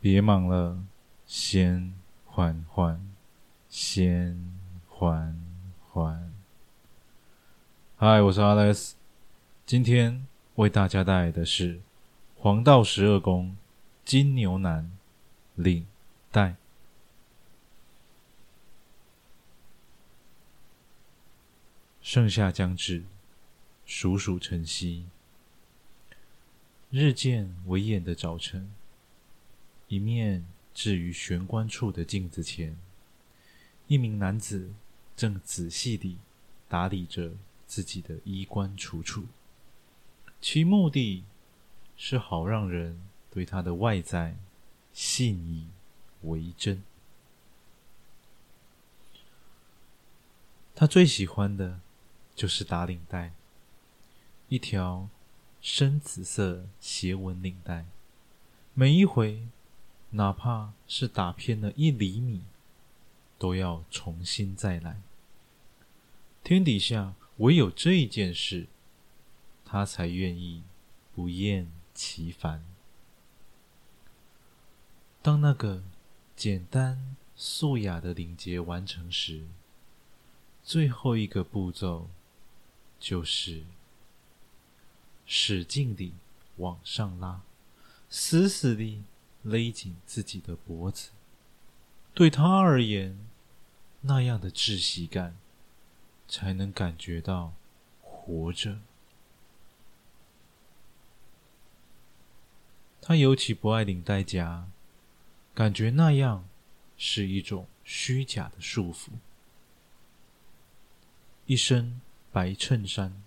[0.00, 0.78] 别忙了，
[1.26, 1.92] 先
[2.24, 3.04] 缓缓，
[3.68, 4.56] 先
[4.88, 5.36] 缓
[5.88, 6.32] 缓。
[7.96, 8.92] 嗨，我是 Alex，
[9.66, 10.24] 今天
[10.54, 11.80] 为大家带来的是
[12.36, 13.56] 黄道十二宫
[14.04, 14.92] 金牛男
[15.56, 15.84] 领
[16.30, 16.54] 带。
[22.00, 23.02] 盛夏将至，
[23.84, 25.06] 暑暑晨曦，
[26.88, 28.70] 日渐微炎的早晨，
[29.88, 32.78] 一面置于玄关处的镜子前，
[33.88, 34.72] 一名男子
[35.16, 36.18] 正仔细地
[36.68, 37.32] 打理着
[37.66, 39.26] 自己的衣冠楚楚，
[40.40, 41.24] 其目的
[41.96, 44.36] 是好让人对他的外在
[44.92, 45.68] 信以
[46.22, 46.82] 为真。
[50.74, 51.80] 他最喜欢的。
[52.38, 53.32] 就是打领带，
[54.48, 55.08] 一条
[55.60, 57.86] 深紫色斜纹领带，
[58.74, 59.48] 每一回，
[60.10, 62.42] 哪怕是打偏了一厘米，
[63.38, 65.00] 都要重新再来。
[66.42, 68.66] 天底下唯有这一件事，
[69.64, 70.62] 他才愿意
[71.14, 72.64] 不厌其烦。
[75.20, 75.82] 当那个
[76.36, 79.46] 简单素雅的领结完成时，
[80.62, 82.08] 最后一个步骤。
[83.00, 83.62] 就是
[85.24, 86.14] 使劲地
[86.56, 87.42] 往上拉，
[88.10, 89.04] 死死地
[89.42, 91.10] 勒紧自己的脖子。
[92.14, 93.18] 对他而言，
[94.00, 95.36] 那样的窒息感，
[96.26, 97.54] 才能感觉到
[98.00, 98.80] 活着。
[103.00, 104.68] 他尤其不爱领带夹，
[105.54, 106.48] 感觉那样
[106.96, 109.10] 是一种虚假的束缚。
[111.46, 112.00] 一身。
[112.30, 113.22] 白衬衫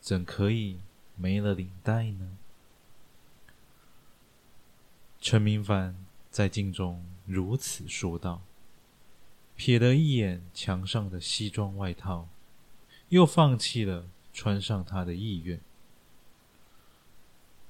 [0.00, 0.80] 怎可以
[1.14, 2.36] 没了领带呢？
[5.28, 5.96] 陈明凡
[6.30, 8.44] 在镜中如此说道，
[9.58, 12.28] 瞥了一眼墙上的西装外套，
[13.08, 15.60] 又放弃了穿上它的意愿。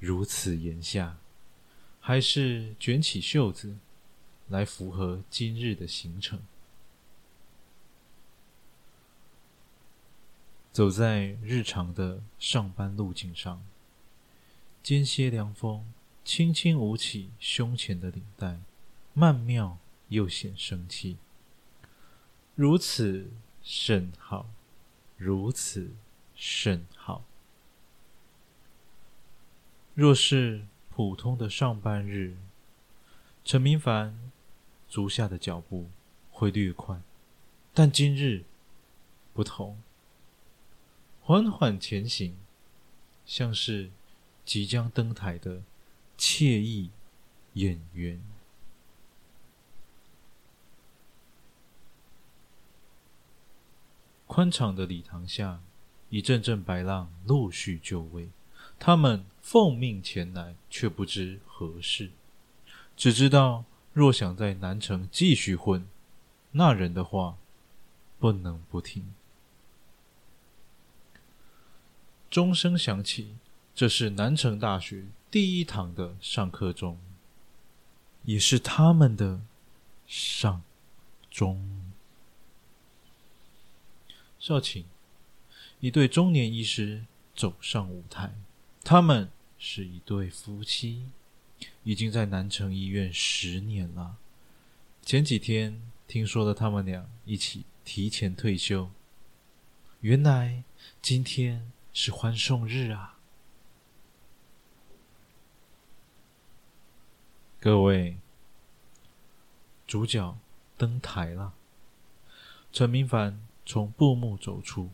[0.00, 1.18] 如此言下，
[2.00, 3.76] 还是卷起袖子
[4.48, 6.42] 来符合今日的行程。
[10.72, 13.64] 走在日常的上班路径上，
[14.82, 15.86] 间歇凉风
[16.24, 18.60] 轻轻舞起胸前的领带，
[19.12, 21.18] 曼妙又显生气。
[22.54, 23.30] 如此
[23.62, 24.48] 甚好，
[25.16, 25.90] 如此
[26.34, 27.24] 甚好。
[29.94, 32.36] 若是普通的上班日，
[33.44, 34.30] 陈明凡
[34.88, 35.90] 足下的脚步
[36.30, 37.00] 会略快，
[37.74, 38.44] 但今日
[39.34, 39.78] 不同。
[41.20, 42.36] 缓缓前行，
[43.26, 43.90] 像是
[44.44, 45.62] 即将登台的
[46.24, 46.88] 惬意
[47.52, 48.18] 演员。
[54.26, 55.60] 宽敞的礼堂下，
[56.08, 58.30] 一阵阵白浪陆续就位。
[58.78, 62.10] 他们奉命前来，却不知何事，
[62.96, 65.86] 只知道若想在南城继续混，
[66.52, 67.36] 那人的话
[68.18, 69.14] 不能不听。
[72.30, 73.36] 钟声响起，
[73.74, 76.98] 这是南城大学第一堂的上课钟，
[78.24, 79.40] 也是他们的
[80.06, 80.62] 上
[81.30, 81.92] 钟。
[84.38, 84.84] 少顷，
[85.80, 87.04] 一对中年医师
[87.34, 88.34] 走上舞台，
[88.84, 91.06] 他们是一对夫妻，
[91.82, 94.16] 已经在南城医院十年了。
[95.02, 98.90] 前几天听说了他们俩一起提前退休，
[100.00, 100.62] 原来
[101.02, 101.70] 今天。
[101.96, 103.13] 是欢送日啊！
[107.64, 108.18] 各位，
[109.86, 110.36] 主角
[110.76, 111.54] 登台了。
[112.70, 114.90] 陈明凡从布幕走出，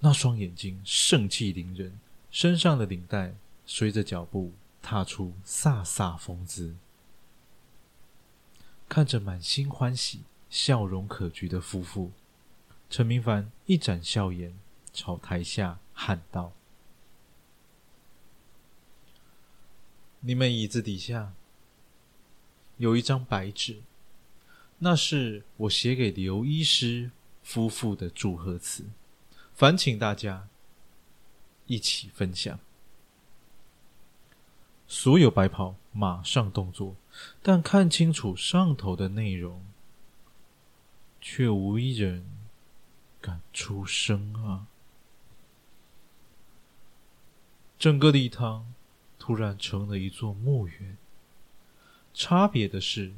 [0.00, 1.98] 那双眼睛盛气凌人，
[2.30, 3.34] 身上的领带
[3.64, 4.52] 随着脚步
[4.82, 6.76] 踏出飒飒风姿。
[8.90, 12.12] 看着满心欢喜、笑容可掬的夫妇，
[12.90, 14.54] 陈明凡一展笑颜，
[14.92, 15.78] 朝台下。
[15.94, 16.52] 喊道
[20.20, 21.32] ：“你们椅子底下
[22.78, 23.82] 有一张白纸，
[24.78, 27.10] 那是我写给刘医师
[27.42, 28.84] 夫妇的祝贺词，
[29.54, 30.48] 烦请大家
[31.66, 32.58] 一起分享。”
[34.88, 36.94] 所有白袍马上动作，
[37.42, 39.64] 但看清楚上头的内容，
[41.20, 42.24] 却无一人
[43.20, 44.68] 敢出声啊！
[47.76, 48.72] 整个礼堂
[49.18, 50.96] 突然成了一座墓园，
[52.18, 53.12] 差别的是，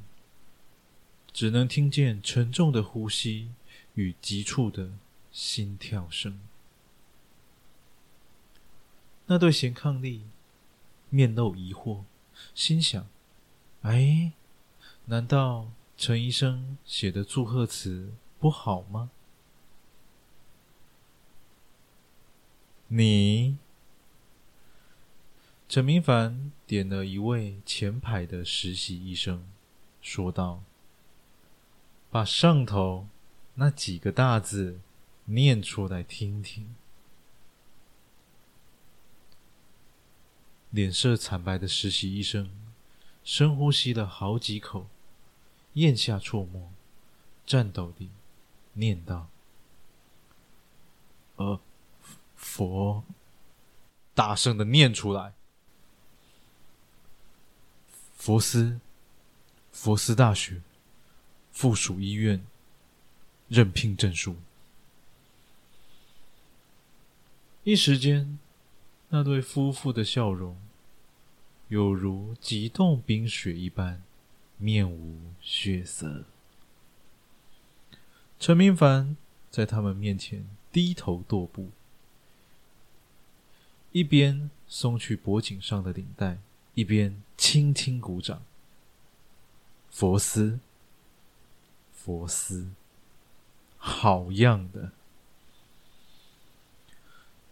[1.33, 3.53] 只能听见沉重的呼吸
[3.95, 4.91] 与急促的
[5.31, 6.41] 心跳声。
[9.27, 10.23] 那对贤伉俪
[11.11, 12.03] 面露疑惑，
[12.57, 13.07] 心想
[13.83, 14.33] ：“哎，
[15.05, 19.13] 难道陈医生写的祝贺词不好吗？”
[22.91, 23.59] 你，
[25.69, 29.47] 陈明凡点了一位前排的实习医生，
[30.01, 30.63] 说道
[32.11, 33.07] ：“把上头
[33.57, 34.81] 那几个大字
[35.27, 36.75] 念出来听听。”
[40.71, 42.51] 脸色惨白的实习医生
[43.23, 44.87] 深呼吸了好几口，
[45.75, 46.73] 咽下唾沫，
[47.47, 48.09] 颤抖地
[48.73, 49.29] 念道
[51.37, 51.61] ：“呃，
[52.35, 53.05] 佛，
[54.15, 55.35] 大声的念出来。
[58.29, 58.79] 佛斯，
[59.73, 60.61] 佛斯大学
[61.51, 62.45] 附属医院
[63.49, 64.37] 任聘证书。”
[67.65, 68.39] 一时间。
[69.09, 70.59] 那对夫妇的笑容，
[71.69, 74.03] 有如极冻冰雪一般，
[74.59, 76.27] 面无血色。
[78.39, 79.17] 陈明凡
[79.51, 81.71] 在他们面前低头踱步，
[83.93, 86.37] 一边松去脖颈上的领带，
[86.79, 88.41] 一边轻轻鼓掌。
[89.91, 90.61] 佛斯，
[91.93, 92.71] 佛斯，
[93.77, 94.93] 好样的！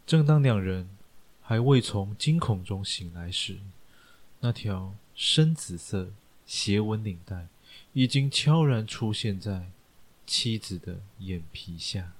[0.06, 0.88] 正当两人。
[1.48, 3.58] 还未从惊恐中醒来时，
[4.40, 6.10] 那条深紫色
[6.44, 7.46] 斜纹领带
[7.92, 9.70] 已经悄然出现在
[10.26, 12.14] 妻子的眼皮下。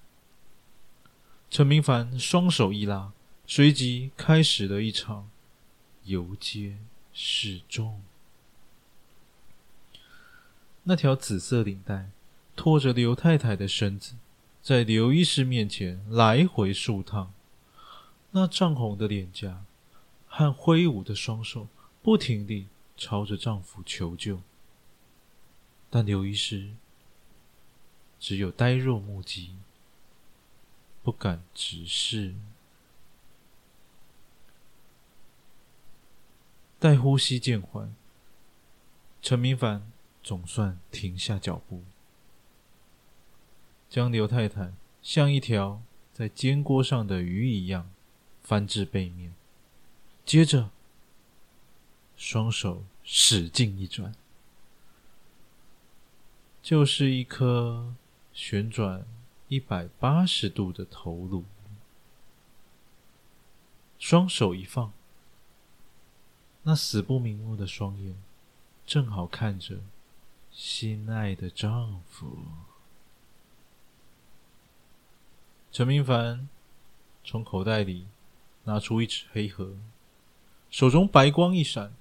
[1.51, 3.13] 陈明凡双手一拉，
[3.49, 5.29] 随即开始了一场
[6.05, 6.79] 游街
[7.19, 8.03] 始终。
[10.83, 12.11] 那条紫色领带
[12.55, 14.17] 拖着刘太太的身子，
[14.63, 17.33] 在刘医师面前来回数趟。
[18.33, 19.65] 那涨红的脸颊
[20.27, 21.69] 和挥舞的双手，
[22.03, 22.67] 不停地
[22.99, 24.43] 朝着丈夫求救，
[25.89, 26.69] 但刘医师
[28.21, 29.57] 只有呆若木鸡，
[31.03, 32.35] 不敢直视。
[36.79, 37.95] 待呼吸渐缓，
[39.23, 39.91] 陈明凡
[40.23, 41.83] 总算停下脚步，
[43.89, 45.83] 将刘太太像一条
[46.13, 47.91] 在煎锅上的鱼一样。
[48.43, 49.35] 翻至背面，
[50.25, 50.71] 接着
[52.17, 54.15] 双手使劲一转，
[56.63, 57.97] 就是一颗
[58.33, 59.05] 旋转
[59.49, 61.45] 一百八十度的头颅。
[63.99, 64.93] 双手一放，
[66.67, 68.15] 那死不瞑目的双眼
[68.85, 69.79] 正好看着
[70.51, 72.37] 心爱的丈夫。
[75.73, 76.49] 陈明凡
[77.25, 78.07] 从口袋里。
[78.69, 79.77] 拿出一纸黑盒，
[80.73, 81.95] 手中白光一闪，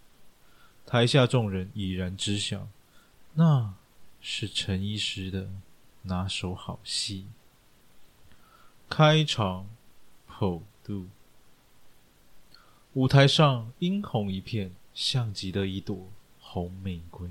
[0.84, 2.68] 台下众人已然知晓，
[3.36, 3.76] 那
[4.20, 5.48] 是陈医师的
[6.02, 7.28] 拿手好戏——
[8.90, 9.68] 开场
[10.28, 11.06] 剖肚。
[12.96, 16.08] 舞台上殷红一片，像极了一朵
[16.40, 17.30] 红玫瑰。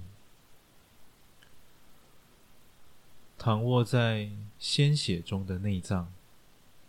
[3.38, 4.28] 躺卧在
[4.58, 6.12] 鲜血中的内脏，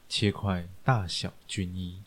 [0.09, 2.01] 切块大小均一。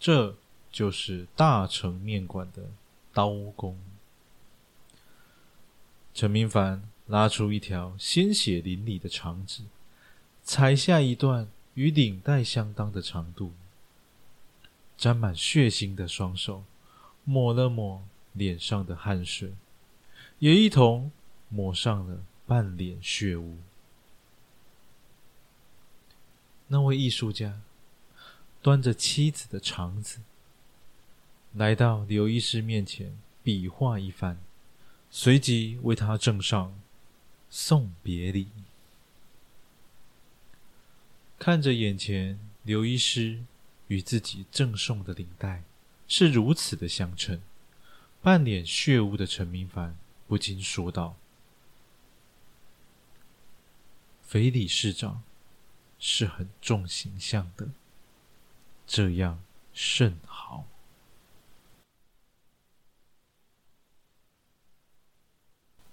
[0.00, 0.36] 这
[0.72, 2.70] 就是大成面馆的
[3.12, 3.78] 刀工。
[6.14, 9.64] 陈明凡拉出一条鲜血淋漓的肠子，
[10.42, 13.52] 裁下一段与领带相当的长度，
[14.98, 16.64] 沾满血腥的双手
[17.24, 18.02] 抹了抹
[18.34, 19.54] 脸上的汗水，
[20.40, 21.10] 也一同
[21.48, 23.56] 抹上了半脸血污。
[26.66, 27.60] 那位艺术家。
[28.60, 30.18] 端着妻子的肠子，
[31.54, 34.36] 来到刘医师面前，比划一番，
[35.12, 36.76] 随即为他赠上
[37.48, 38.48] 送别礼。
[41.38, 43.44] 看着眼前刘医师
[43.88, 45.64] 与自己赠送的领带
[46.06, 47.42] 是如此的相称，
[48.22, 51.16] 半脸血污的陈明凡不禁说道
[54.22, 55.22] ：“肥理事长
[55.98, 57.70] 是很重形象的。”
[58.86, 59.42] 这样
[59.74, 60.66] 甚好。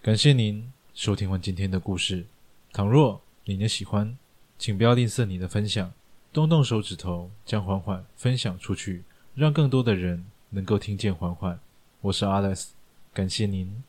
[0.02, 2.26] 感谢您收听完今天的故事。
[2.72, 4.18] 倘若你也喜欢，
[4.58, 5.94] 请不要吝啬你的分享，
[6.36, 11.58] 动动手指头将缓缓分享出去，让更多的人能够听见缓缓。
[12.02, 12.72] 我是 Alex，
[13.14, 13.82] 感谢您。